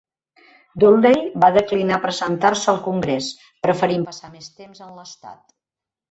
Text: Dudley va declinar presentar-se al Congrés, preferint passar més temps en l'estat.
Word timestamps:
Dudley 0.83 1.17
va 1.43 1.49
declinar 1.57 1.99
presentar-se 2.05 2.71
al 2.73 2.79
Congrés, 2.85 3.27
preferint 3.67 4.05
passar 4.09 4.31
més 4.37 4.49
temps 4.63 4.81
en 4.87 4.97
l'estat. 5.01 5.37